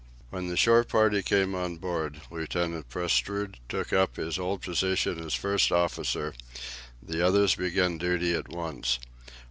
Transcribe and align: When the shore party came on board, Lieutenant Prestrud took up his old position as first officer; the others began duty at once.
When 0.31 0.47
the 0.47 0.57
shore 0.57 0.83
party 0.83 1.21
came 1.21 1.53
on 1.53 1.77
board, 1.77 2.21
Lieutenant 2.31 2.89
Prestrud 2.89 3.57
took 3.69 3.93
up 3.93 4.15
his 4.15 4.39
old 4.39 4.63
position 4.63 5.19
as 5.23 5.35
first 5.35 5.71
officer; 5.71 6.33
the 7.03 7.21
others 7.23 7.53
began 7.53 7.99
duty 7.99 8.33
at 8.33 8.49
once. 8.49 8.97